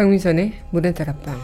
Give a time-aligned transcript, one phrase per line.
[0.00, 1.38] 강민선의 문화다락방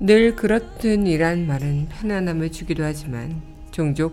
[0.00, 3.40] 늘 그렇듯이란 말은 편안함을 주기도 하지만
[3.70, 4.10] 종종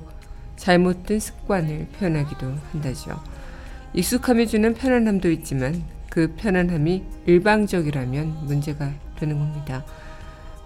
[0.56, 3.20] 잘못된 습관을 표현하기도 한다죠.
[3.94, 9.84] 익숙함이 주는 편안함도 있지만 그 편안함이 일방적이라면 문제가 되는 겁니다.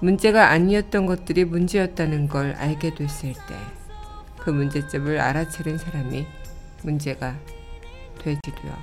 [0.01, 3.80] 문제가 아니었던 것들이 문제였다는 걸 알게 됐을 때
[4.41, 6.25] 그 문제점을 알아차린 사람이
[6.83, 7.37] 문제가
[8.19, 8.75] 되지도요.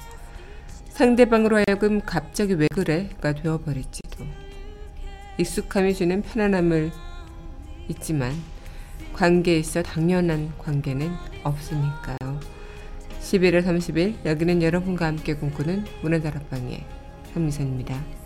[0.90, 4.24] 상대방으로 하여금 갑자기 왜 그래?가 되어버릴지도.
[5.38, 6.90] 익숙함이 주는 편안함을
[7.88, 8.32] 있지만
[9.12, 11.10] 관계에 있어 당연한 관계는
[11.44, 12.40] 없으니까요.
[13.20, 16.84] 11월 30일 여기는 여러분과 함께 꿈꾸는 문화다락방의
[17.34, 18.17] 한미선입니다.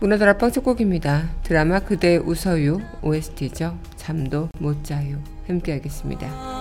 [0.00, 1.28] 문화다락방 첫 곡입니다.
[1.42, 3.78] 드라마 그대 웃어요 OST죠.
[3.96, 5.18] 잠도 못 자요.
[5.46, 6.57] 함께 하겠습니다.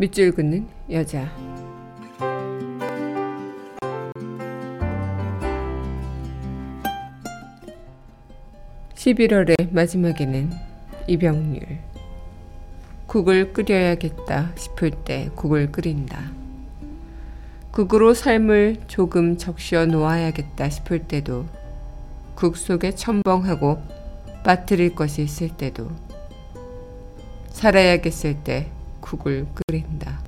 [0.00, 1.30] 밑줄 긋는 여자.
[8.94, 10.52] (11월의) 마지막에는
[11.06, 11.66] 이병률
[13.06, 16.30] 국을 끓여야겠다 싶을 때 국을 끓인다
[17.70, 21.44] 국으로 삶을 조금 적셔 놓아야겠다 싶을 때도
[22.34, 23.82] 국 속에 첨벙하고
[24.44, 25.90] 빠뜨릴 것이 있을 때도
[27.50, 28.70] 살아야겠을 때
[29.10, 30.20] 국을 끓인다.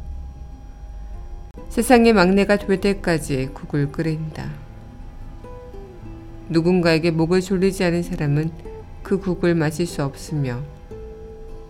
[1.69, 4.51] 세상의 막내가 될 때까지 국을 끓인다.
[6.49, 8.51] 누군가에게 목을 졸리지 않은 사람은
[9.05, 10.61] 그 국을 마실 수 없으며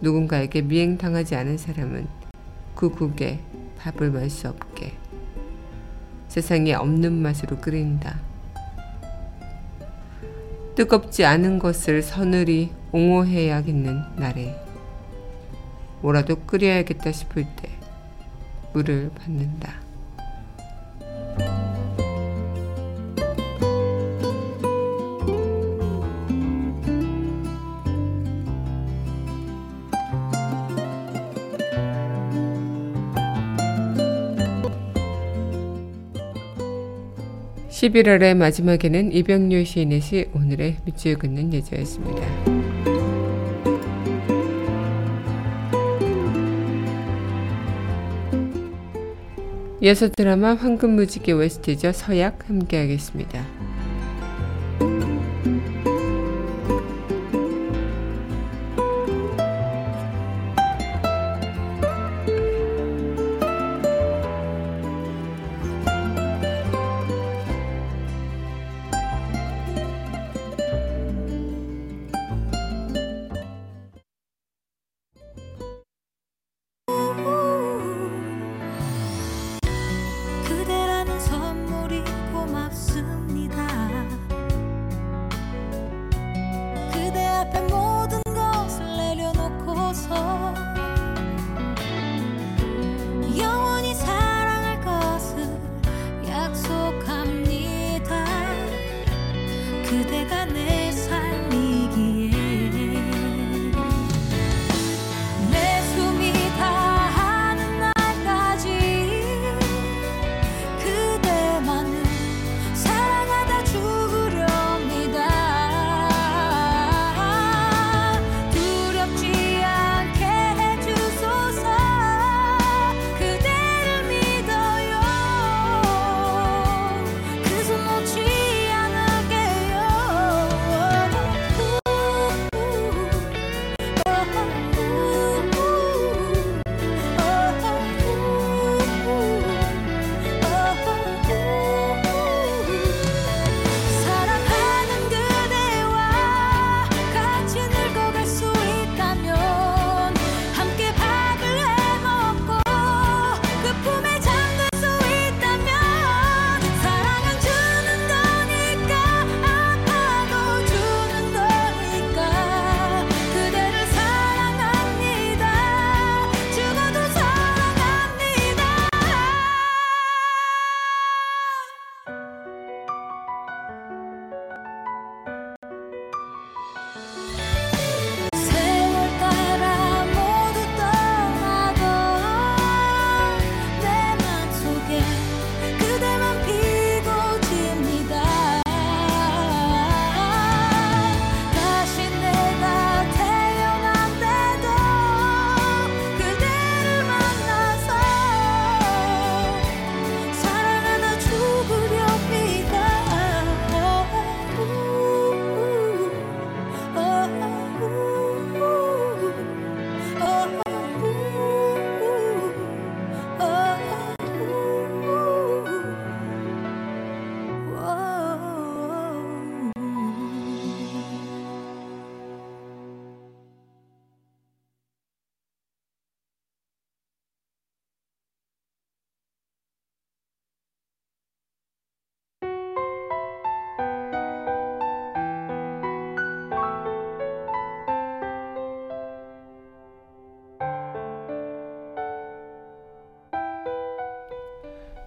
[0.01, 2.07] 누군가에게 미행당하지 않은 사람은
[2.75, 3.41] 그 국에
[3.77, 4.95] 밥을 마실 수 없게
[6.29, 8.21] 세상에 없는 맛으로 끓인다.
[10.77, 14.62] 뜨겁지 않은 것을 서늘히 옹호해야겠는 날에
[16.03, 17.69] 뭐라도 끓여야겠다 싶을 때
[18.73, 19.81] 물을 받는다.
[37.71, 42.72] (11월의 마지막에는) 이병률 시인의 시 오늘의 밑줄 긋는 예제였습니다.
[49.85, 53.72] 이어서 드라마 황금무지개 웨스트죠 서약 함께하겠습니다.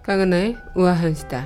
[0.05, 1.43] 강은하의 우아한 수다.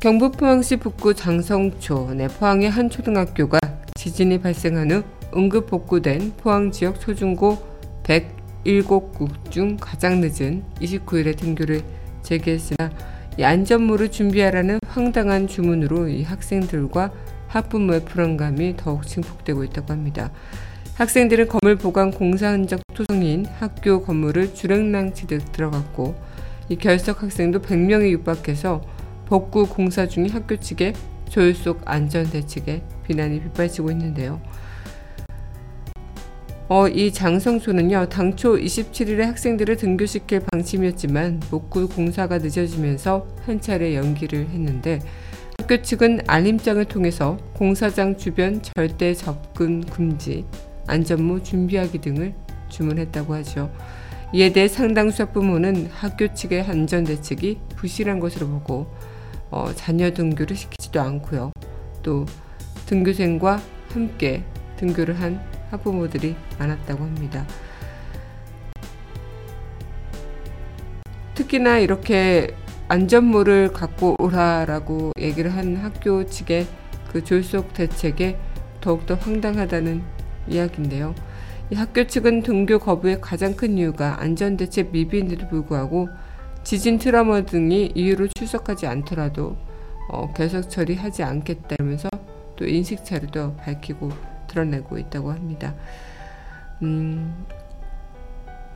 [0.00, 3.60] 경북 포항시 북구 장성초 내 포항의 한 초등학교가
[3.94, 5.04] 지진이 발생한 후
[5.36, 7.58] 응급 복구된 포항 지역 초중고
[8.02, 8.31] 100
[8.64, 11.82] 7곳 중 가장 늦은 29일에 등교를
[12.22, 12.90] 재개했으나
[13.38, 17.12] 이 안전모를 준비하라는 황당한 주문으로 이 학생들과
[17.48, 20.30] 학부모의 불안감이 더욱 증폭되고 있다고 합니다.
[20.94, 26.14] 학생들은 건물 보관 공사 흔적 토성인 학교 건물을 주랭랑치듯 들어갔고
[26.68, 28.82] 이 결석 학생도 100명에 육박해서
[29.26, 30.92] 복구 공사 중인 학교 측의
[31.28, 34.40] 조율 속 안전 대책에 비난이 빗발치고 있는데요.
[36.74, 44.98] 어, 이 장성초는요, 당초 27일에 학생들을 등교시킬 방침이었지만 목구 공사가 늦어지면서 한 차례 연기를 했는데
[45.58, 50.46] 학교 측은 알림장을 통해서 공사장 주변 절대 접근 금지,
[50.86, 52.32] 안전모 준비하기 등을
[52.70, 53.70] 주문했다고 하죠.
[54.32, 58.86] 이에 대해 상당수 학부모는 학교 측의 안전 대책이 부실한 것으로 보고
[59.50, 61.52] 어, 자녀 등교를 시키지도 않고요.
[62.02, 62.24] 또
[62.86, 63.60] 등교생과
[63.90, 64.42] 함께
[64.78, 67.44] 등교를 한 학부모들이 많았다고 합니다.
[71.34, 72.54] 특히나 이렇게
[72.88, 76.66] 안전모를 갖고 오라라고 얘기를 한 학교 측의
[77.10, 78.38] 그 졸속 대책에
[78.80, 80.02] 더욱더 황당하다는
[80.48, 81.14] 이야기인데요.
[81.70, 86.08] 이 학교 측은 등교 거부의 가장 큰 이유가 안전대책 미비인데도 불구하고
[86.64, 89.56] 지진 트라우마 등이 이유로 출석하지 않더라도
[90.10, 92.08] 어, 계속 처리하지 않겠다면서
[92.56, 95.74] 또 인식 차례도 밝히고 드러내고 있다고 합니다.
[96.82, 97.46] 음,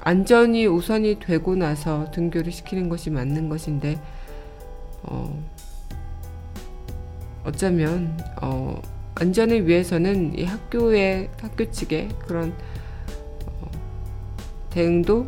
[0.00, 4.00] 안전이 우선이 되고 나서 등교를 시키는 것이 맞는 것인데
[5.02, 5.42] 어,
[7.45, 8.80] 어쩌면 어,
[9.16, 12.54] 안전을 위해서는 이 학교의 학교 측의 그런
[13.47, 13.71] 어,
[14.71, 15.26] 대응도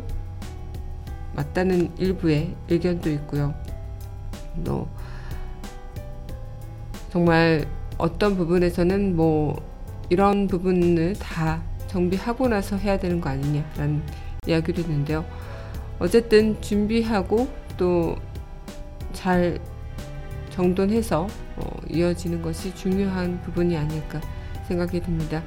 [1.35, 3.53] 맞다는 일부의 의견도 있고요.
[4.63, 4.87] 또
[7.09, 7.65] 정말
[7.97, 9.68] 어떤 부분에서는 뭐
[10.09, 14.01] 이런 부분을 다 정비하고 나서 해야 되는 거 아니냐라는
[14.47, 15.25] 이야기도 있는데요.
[15.99, 17.47] 어쨌든 준비하고
[17.77, 18.15] 또
[19.13, 19.59] 잘
[20.51, 24.21] 정돈해서 어, 이어지는 것이 중요한 부분이 아닐까
[24.67, 25.43] 생각이 듭니다.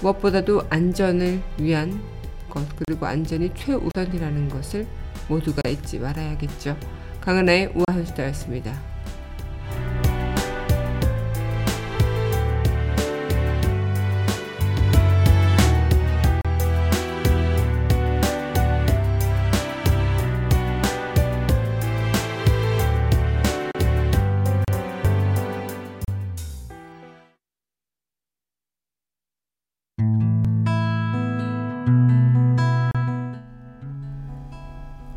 [0.00, 2.00] 무엇보다도 안전을 위한
[2.48, 4.86] 것 그리고 안전이 최우선이라는 것을
[5.28, 6.76] 모두가 잊지 말아야겠죠.
[7.20, 8.93] 강은하의 우아한 수다였습니다.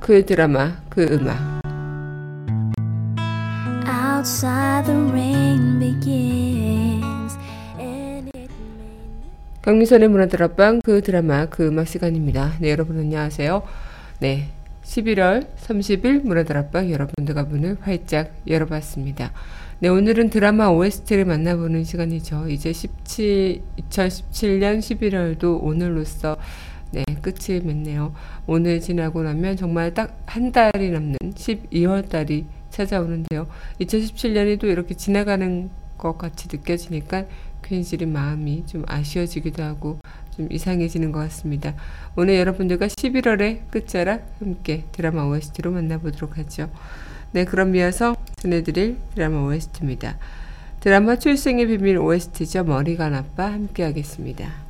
[0.08, 1.60] 그 드라마, 그 음악.
[9.64, 12.54] 강민선의 문화드랍방 그 드라마 그 음악 시간입니다.
[12.62, 13.64] 네 여러분 안녕하세요.
[14.22, 14.48] 네
[14.86, 19.34] 11월 30일 문화드랍방 여러분들과 문을 활짝 열어봤습니다.
[19.80, 22.48] 네 오늘은 드라마 OST를 만나보는 시간이죠.
[22.48, 26.38] 이제 17 2017년 11월도 오늘로써
[26.92, 28.14] 네, 끝이 맺네요.
[28.46, 33.48] 오늘 지나고 나면 정말 딱 한 달이 남는 12월 달이 찾아오는데요.
[33.82, 37.26] 2017년이 또 이렇게 지나가는 것 같이 느껴지니까
[37.64, 40.00] 괜시리 마음이 좀 아쉬워지기도 하고
[40.36, 41.74] 좀 이상해지는 것 같습니다.
[42.16, 46.70] 오늘 여러분들과 11월의 끝자락 함께 드라마 OST로 만나보도록 하죠.
[47.32, 50.18] 네, 그럼 이어서 전해드릴 드라마 OST입니다.
[50.82, 52.64] 드라마 출생의 비밀 OST죠.
[52.64, 54.67] 머리가 나빠 함께 하겠습니다.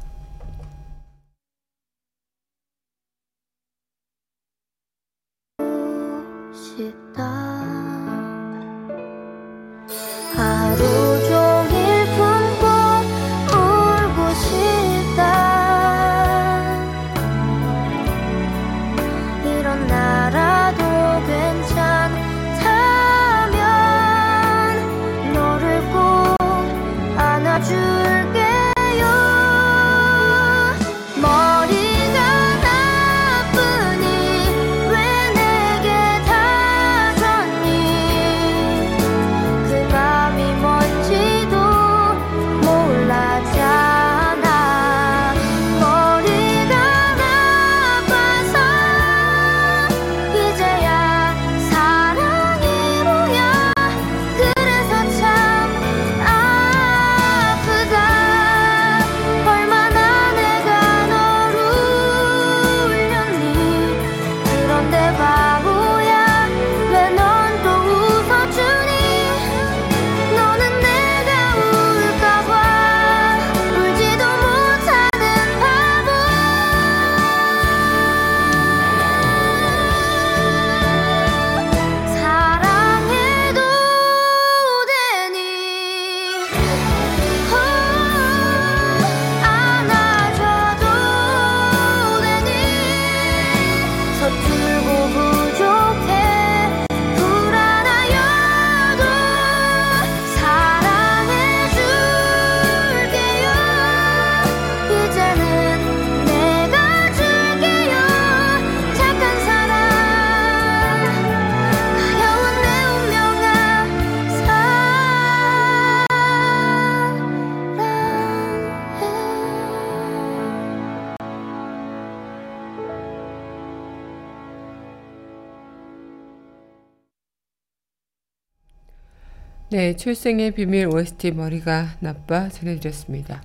[129.88, 133.42] 네, 출생의 비밀 OST 머리가 나빠 전해드렸습니다.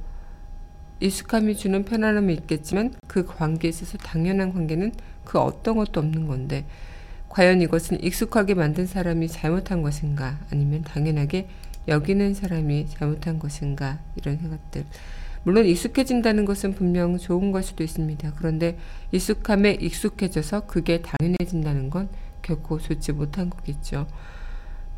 [0.99, 4.93] 익숙함이 주는 편안함이 있겠지만 그 관계에 있어서 당연한 관계는
[5.23, 6.65] 그 어떤 것도 없는 건데
[7.29, 11.47] 과연 이것은 익숙하게 만든 사람이 잘못한 것인가 아니면 당연하게
[11.87, 14.85] 여기는 사람이 잘못한 것인가 이런 생각들
[15.47, 18.33] 물론 익숙해진다는 것은 분명 좋은 걸 수도 있습니다.
[18.35, 18.77] 그런데
[19.13, 22.09] 익숙함에 익숙해져서 그게 당연해진다는 건
[22.41, 24.07] 결코 좋지 못한 거겠죠.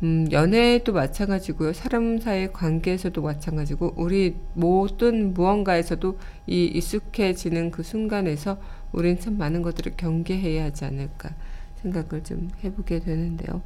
[0.02, 1.72] 음, 연애도 마찬가지고요.
[1.72, 9.92] 사람 사이의 관계에서도 마찬가지고, 우리 모든 무언가에서도 이 익숙해지는 그 순간에서 우린 참 많은 것들을
[9.96, 11.30] 경계해야 하지 않을까
[11.76, 13.62] 생각을 좀 해보게 되는데요.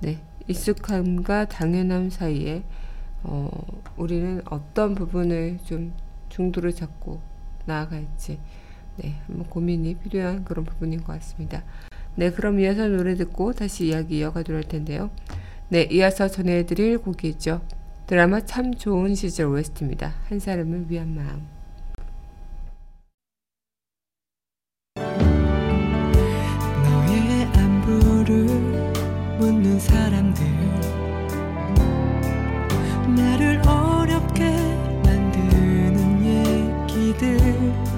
[0.00, 0.18] 네.
[0.46, 2.64] 익숙함과 당연함 사이에
[3.24, 3.48] 어,
[3.96, 5.92] 우리는 어떤 부분을 좀
[6.28, 7.20] 중도를 잡고
[7.66, 8.38] 나아갈지
[8.96, 11.62] 네, 한번 고민이 필요한 그런 부분인 것 같습니다.
[12.14, 15.10] 네, 그럼 이어서 노래 듣고 다시 이야기 이어가도록 할 텐데요.
[15.68, 17.62] 네, 이어서 전해드릴 곡이죠.
[18.06, 20.12] 드라마 참 좋은 시절 OST입니다.
[20.28, 21.46] 한 사람을 위한 마음.
[26.84, 28.46] 너의 안부를
[29.38, 31.11] 묻는 사람들
[33.14, 34.42] 나를 어렵게
[35.04, 37.91] 만드는 얘기들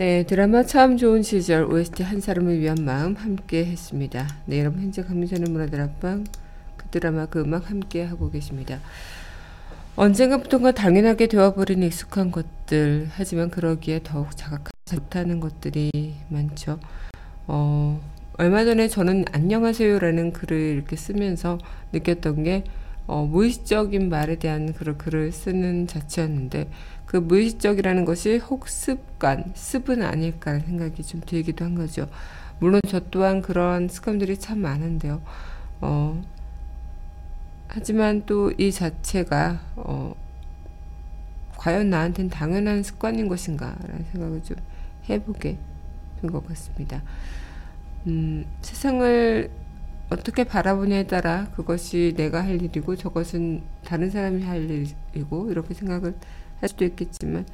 [0.00, 4.26] 네, 드라마 참 좋은 시절 OST 한 사람을 위한 마음 함께 했습니다.
[4.46, 6.24] 네, 여러분 현재 강민선의 문화들 앞방
[6.78, 8.78] 그 드라마 그 음악 함께 하고 계십니다.
[9.96, 15.90] 언젠가부터가 당연하게 되어버린 익숙한 것들 하지만 그러기에 더욱 자각하지 못하는 것들이
[16.30, 16.80] 많죠.
[17.46, 18.00] 어,
[18.38, 21.58] 얼마 전에 저는 안녕하세요라는 글을 이렇게 쓰면서
[21.92, 22.64] 느꼈던 게
[23.06, 26.70] 어, 무의식적인 말에 대한 그런 글을 쓰는 자체였는데
[27.10, 32.08] 그 무의식적이라는 것이 혹습관, 습은 아닐까 생각이 좀 들기도 한 거죠.
[32.60, 35.20] 물론 저 또한 그런 습관들이 참 많은데요.
[35.80, 36.22] 어,
[37.66, 40.14] 하지만 또 이 자체가 어,
[41.56, 44.56] 과연 나한테는 당연한 습관인 것인가라는 생각을 좀
[45.08, 45.58] 해보게
[46.20, 47.02] 된 것 같습니다.
[48.06, 49.50] 음, 세상을
[50.10, 56.14] 어떻게 바라보냐에 따라 그것이 내가 할 일이고 저것은 다른 사람이 할 일이고 이렇게 생각을
[56.60, 57.46] 할 수도 있겠지만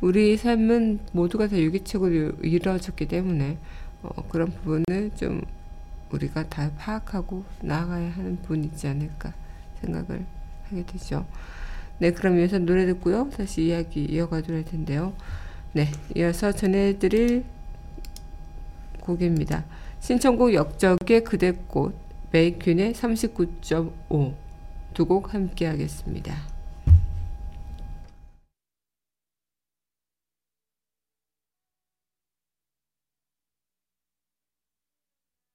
[0.00, 3.58] 우리 삶은 모두가 다 유기적으로 이루어졌기 때문에
[4.02, 5.42] 어, 그런 부분을 좀
[6.10, 9.32] 우리가 다 파악하고 나아가야 하는 부분이 있지 않을까
[9.80, 10.24] 생각을
[10.68, 11.26] 하게 되죠.
[11.98, 13.30] 네, 그럼 이어서 노래 듣고요.
[13.30, 15.14] 다시 이야기 이어가도록 할 텐데요.
[15.72, 17.44] 네, 이어서 전해드릴
[19.00, 19.64] 곡입니다.
[20.00, 21.94] 신청곡 역적의 그대꽃,
[22.32, 24.34] 메이퀸의 39.5
[24.92, 26.53] 두 곡 함께 하겠습니다.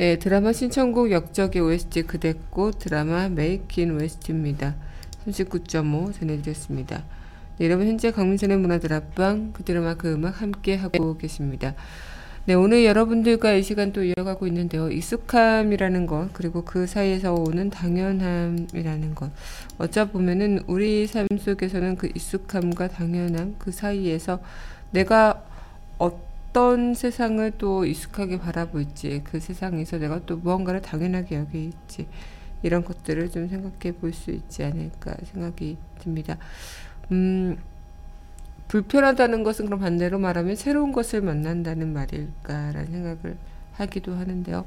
[0.00, 4.74] 네, 드라마 신청곡 역적의 OST 그대꽃 드라마 메이킨 OST입니다.
[5.26, 7.04] 39.5 전해드렸습니다.
[7.58, 11.74] 네, 여러분 현재 강민선의 문화들 앞방 그 드라마 그 음악 함께 하고 계십니다.
[12.46, 14.90] 네, 오늘 여러분들과 이 시간 또 이어가고 있는데요.
[14.90, 19.30] 익숙함이라는 것, 그리고 그 사이에서 오는 당연함이라는 것.
[19.76, 24.40] 어쩌 보면은 우리 삶 속에서는 그 익숙함과 당연함, 그 사이에서
[24.92, 25.44] 내가
[25.98, 32.08] 어 떤 세상을 또 익숙하게 바라볼지, 그 세상에서 내가 또 무언가를 당연하게 여기지,
[32.62, 36.36] 이런 것들을 좀 생각해 볼 수 있지 않을까 생각이 듭니다.
[37.12, 37.56] 음,
[38.68, 43.36] 불편하다는 것은 그럼 반대로 말하면 새로운 것을 만난다는 말일까라는 생각을
[43.72, 44.64] 하기도 하는데요.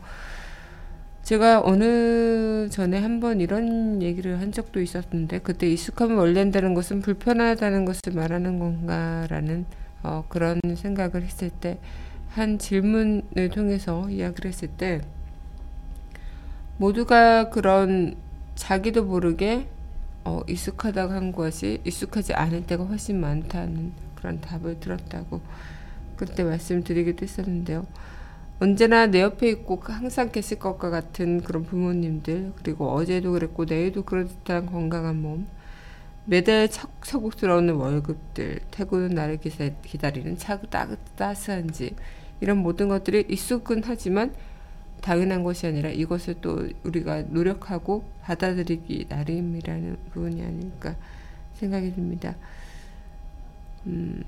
[1.24, 8.02] 제가 어느 전에 한번 이런 얘기를 한 적도 있었는데 그때 익숙함을 원래한다는 것은 불편하다는 것을
[8.14, 9.66] 말하는 건가라는
[10.04, 11.80] 어, 그런 생각을 했을 때
[12.34, 15.02] 한 질문을 통해서 이야기를 했을 때
[16.78, 18.16] 모두가 그런
[18.56, 19.68] 자기도 모르게
[20.26, 25.42] 어, 익숙하다고 한 것이 익숙하지 않을 때가 훨씬 많다는 그런 답을 들었다고
[26.16, 27.86] 그때 말씀드리기도 했었는데요.
[28.60, 34.28] 언제나 내 옆에 있고 항상 계실 것과 같은 그런 부모님들 그리고 어제도 그랬고 내일도 그럴
[34.28, 35.46] 듯한 건강한 몸
[36.26, 41.96] 매달 척척 들어오는 월급들 태고는 나를 기다리는 차고 따뜻한 집
[42.40, 44.34] 이런 모든 것들이 익숙은 하지만
[45.02, 50.96] 당연한 것이 아니라 이것을 또 우리가 노력하고 받아들이기 나름이라는 부분이 아닐까
[51.56, 52.36] 생각이 듭니다.
[53.86, 54.24] 음,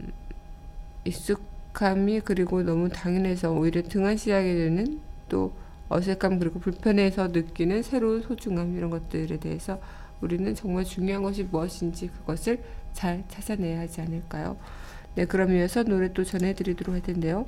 [1.06, 5.54] 익숙함이 그리고 너무 당연해서 오히려 등한시하게 되는 또
[5.88, 9.80] 어색함 그리고 불편해서 느끼는 새로운 소중함 이런 것들에 대해서
[10.22, 14.58] 우리는 정말 중요한 것이 무엇인지 그것을 잘 찾아내야 하지 않을까요?
[15.16, 17.46] 네, 그럼 이어서 노래 또 전해드리도록 할 텐데요.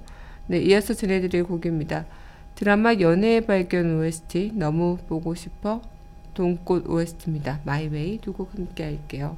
[0.47, 2.05] 네, 이어서 전해드릴 곡입니다.
[2.55, 5.81] 드라마 연애의 발견 OST 너무 보고 싶어
[6.33, 7.61] 돈꽃 OST입니다.
[7.65, 9.37] 마이웨이 두 곡 함께 할게요.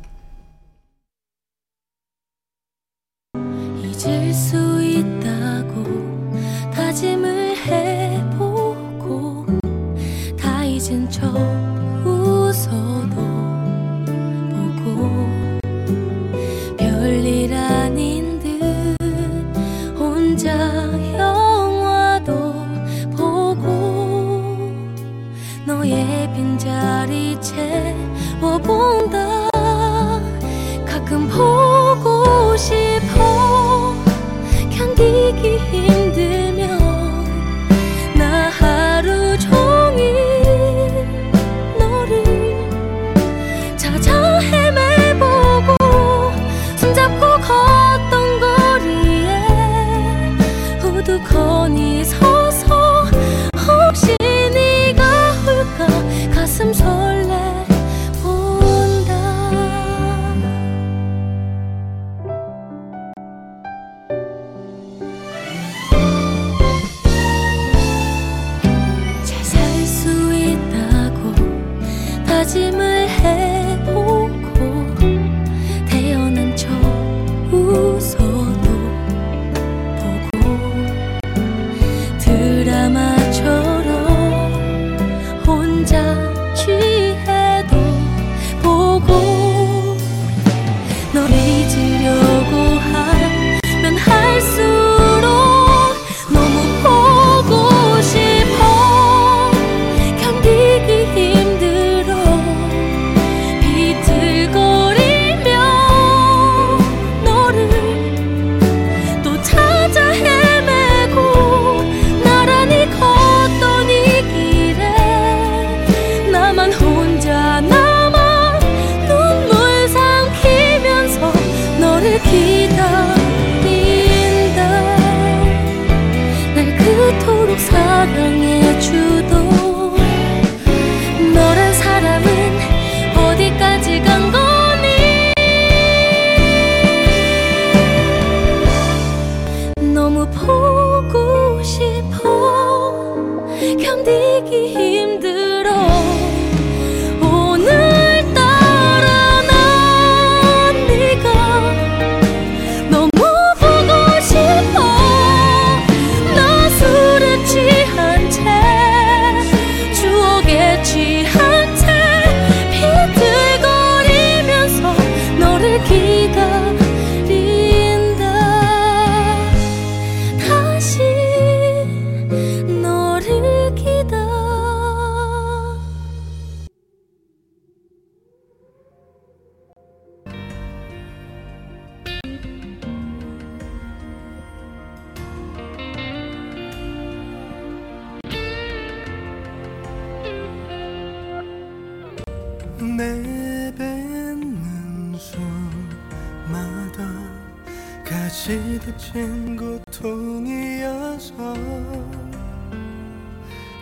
[198.49, 201.33] 가시득진 고통이어서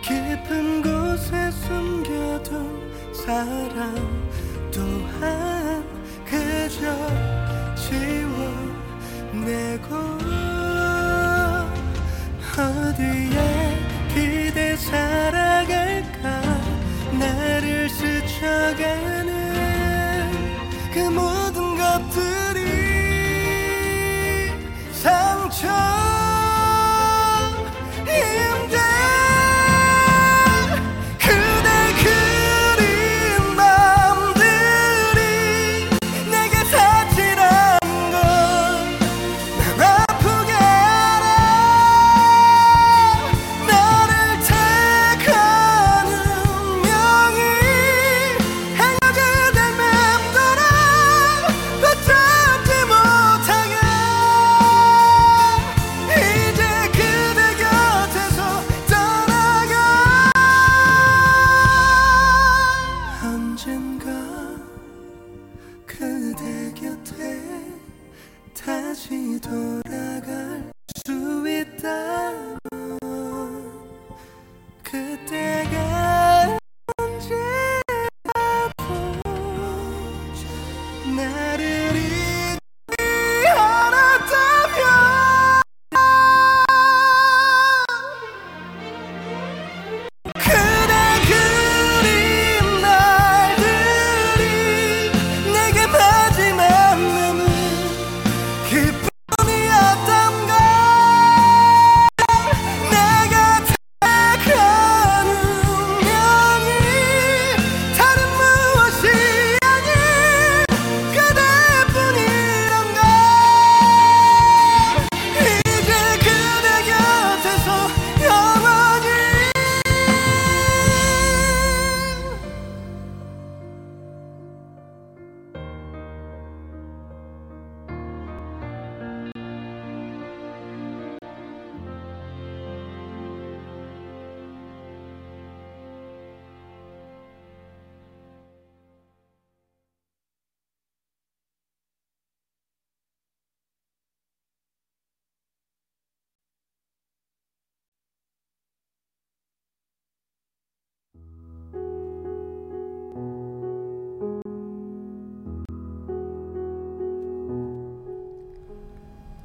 [0.01, 3.95] 깊은 곳에 숨겨둔 사랑
[4.69, 5.56] 또한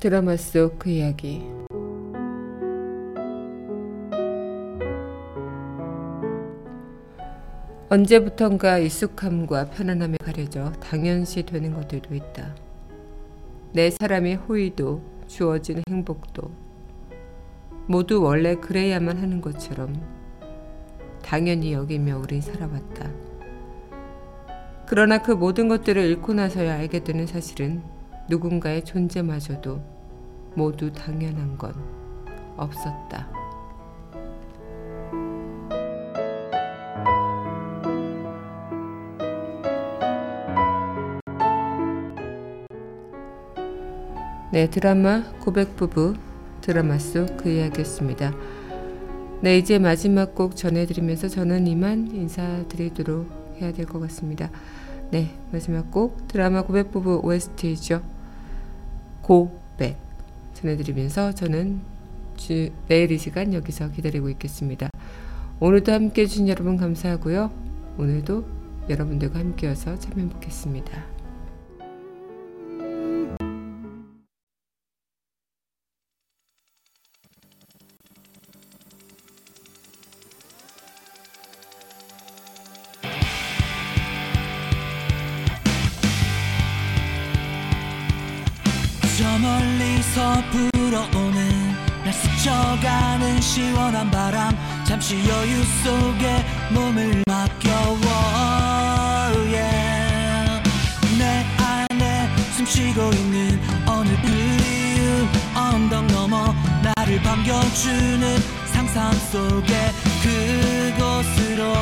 [0.03, 1.47] 드라마 속 그 이야기
[7.89, 12.57] 언제부턴가 익숙함과 편안함에 가려져 당연시 되는 것들도 있다.
[13.73, 16.51] 내 사람의 호의도 주어진 행복도
[17.87, 19.95] 모두 원래 그래야만 하는 것처럼
[21.23, 23.09] 당연히 여기며 우린 살아왔다.
[24.89, 27.85] 그러나 그 모든 것들을 잃고 나서야 알게 되는 사실은
[28.29, 29.92] 누군가의 존재마저도
[30.55, 31.75] 모두 당연한 건
[32.57, 33.29] 없었다.
[44.53, 46.15] 네, 드라마 고백부부
[46.61, 48.33] 드라마 속 그 이야기였습니다.
[49.41, 54.51] 네, 이제 마지막 곡 전해드리면서 저는 이만 인사드리도록 해야 될 것 같습니다.
[55.11, 58.03] 네, 마지막 곡 드라마 고백부부 OST죠.
[59.23, 59.62] 고백
[60.63, 61.81] 전해드리면서 저는
[62.37, 64.89] 주, 내일 이 시간 여기서 기다리고 있겠습니다.
[65.61, 67.51] 오늘도 함께 해주신 여러분 감사하고요.
[67.99, 68.45] 오늘도
[68.89, 71.12] 여러분들과 함께여서 참 행복했습니다.
[89.53, 91.75] 멀리서 불어오는
[92.05, 98.01] 날 스쳐가는 시원한 바람 잠시 여유 속에 몸을 맡겨워
[99.51, 100.63] yeah.
[101.19, 108.39] 내 안에 숨쉬고 있는 어느 그리운 언덕 너머 나를 반겨주는
[108.73, 109.93] 상상 속에
[110.23, 111.75] 그곳으로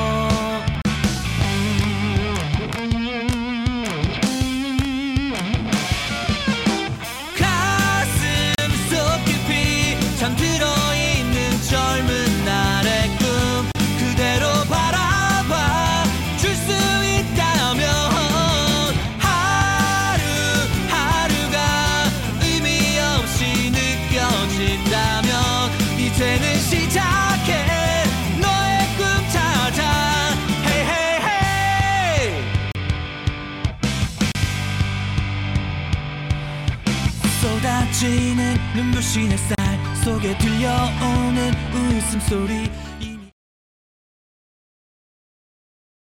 [39.11, 39.57] 눈부신 햇살
[40.05, 42.71] 속에 들려오는 웃음소리